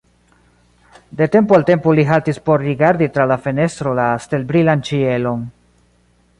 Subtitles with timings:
[1.19, 5.49] De tempo al tempo li haltis por rigardi tra la fenestro la stelbrilan ĉielon.